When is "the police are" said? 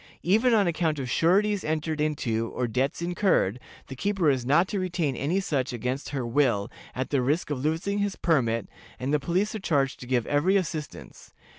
9.13-9.59